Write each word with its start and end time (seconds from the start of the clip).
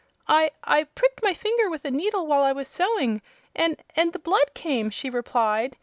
"I 0.27 0.49
I 0.63 0.85
pricked 0.85 1.21
my 1.21 1.35
finger 1.35 1.69
with 1.69 1.85
a 1.85 1.91
needle 1.91 2.25
while 2.25 2.41
I 2.41 2.53
was 2.53 2.67
sewing, 2.67 3.21
and 3.55 3.77
and 3.95 4.13
the 4.13 4.17
blood 4.17 4.55
came!" 4.55 4.89
she 4.89 5.11
replied. 5.11 5.77